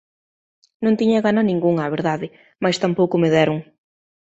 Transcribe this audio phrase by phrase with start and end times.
[0.83, 2.27] Non tiña gana ningunha, a verdade,
[2.63, 3.57] mais tampouco me deron.